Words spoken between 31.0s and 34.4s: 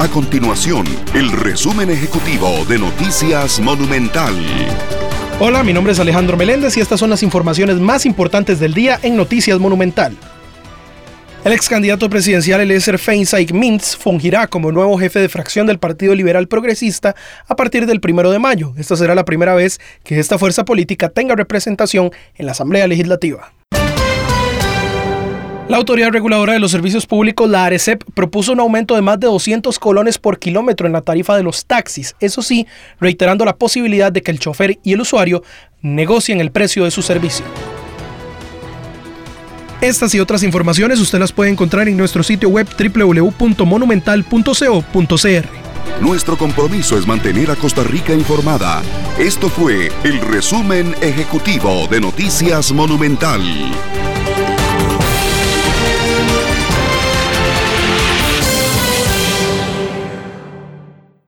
tarifa de los taxis, eso sí, reiterando la posibilidad de que el